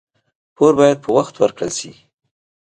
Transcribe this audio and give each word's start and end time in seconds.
پور 0.55 0.73
باید 0.79 0.97
په 1.03 1.09
وخت 1.17 1.33
ورکړل 1.37 1.71
شي. 1.79 1.91